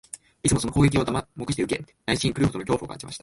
[0.41, 1.21] いつもその攻撃を黙
[1.53, 3.19] して受け、内心、狂うほどの恐怖を感じました